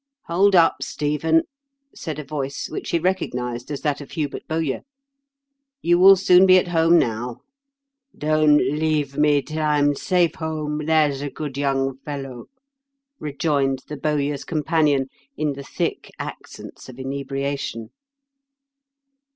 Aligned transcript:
"Hold 0.31 0.55
up, 0.55 0.77
Stephen!" 0.81 1.43
said 1.93 2.17
a 2.17 2.23
voice 2.23 2.71
which 2.71 2.89
he, 2.89 2.97
recognised 2.97 3.69
as 3.69 3.81
that 3.81 4.01
of 4.01 4.09
Hubert 4.09 4.41
Bowyer. 4.47 4.81
"You 5.83 5.99
will 5.99 6.15
soon 6.15 6.47
be 6.47 6.57
at 6.57 6.69
home 6.69 6.97
now.'' 6.97 7.43
"Don't 8.17 8.57
leave 8.57 9.15
me 9.15 9.43
till 9.43 9.61
I 9.61 9.77
am 9.77 9.93
safe 9.93 10.33
home, 10.33 10.87
there's 10.87 11.21
a 11.21 11.29
good 11.29 11.55
young 11.55 11.97
fellow 11.99 12.37
1" 12.47 12.47
rejoined 13.19 13.83
the 13.89 13.95
bowyer's 13.95 14.43
companion, 14.43 15.05
in 15.37 15.53
the 15.53 15.61
thick 15.63 16.09
accents 16.17 16.89
of 16.89 16.97
inebriation. 16.97 17.91